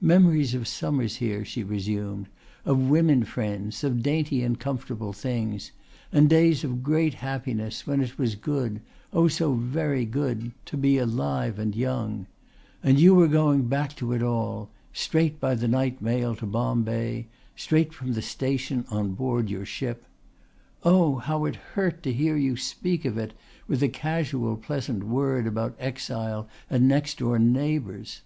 "Memories 0.00 0.54
of 0.54 0.68
summers 0.68 1.16
here," 1.16 1.44
she 1.44 1.64
resumed, 1.64 2.28
"of 2.64 2.88
women 2.88 3.24
friends, 3.24 3.82
of 3.82 4.04
dainty 4.04 4.40
and 4.40 4.60
comfortable 4.60 5.12
things, 5.12 5.72
and 6.12 6.30
days 6.30 6.62
of 6.62 6.80
great 6.84 7.14
happiness 7.14 7.84
when 7.84 8.00
it 8.00 8.16
was 8.16 8.36
good 8.36 8.80
oh 9.12 9.26
so 9.26 9.54
very 9.54 10.04
good! 10.04 10.52
to 10.64 10.76
be 10.76 10.96
alive 10.96 11.58
and 11.58 11.74
young. 11.74 12.28
And 12.84 13.00
you 13.00 13.16
were 13.16 13.26
going 13.26 13.66
back 13.66 13.96
to 13.96 14.12
it 14.12 14.22
all, 14.22 14.70
straight 14.92 15.40
by 15.40 15.56
the 15.56 15.66
night 15.66 16.00
mail 16.00 16.36
to 16.36 16.46
Bombay, 16.46 17.26
straight 17.56 17.92
from 17.92 18.12
the 18.12 18.22
station 18.22 18.84
on 18.92 19.14
board 19.14 19.50
your 19.50 19.66
ship. 19.66 20.04
Oh, 20.84 21.16
how 21.16 21.46
it 21.46 21.56
hurt 21.74 22.00
to 22.04 22.12
hear 22.12 22.36
you 22.36 22.56
speak 22.56 23.04
of 23.04 23.18
it, 23.18 23.34
with 23.66 23.82
a 23.82 23.88
casual 23.88 24.56
pleasant 24.56 25.02
word 25.02 25.48
about 25.48 25.74
exile 25.80 26.46
and 26.70 26.86
next 26.86 27.18
door 27.18 27.40
neighbours!" 27.40 28.22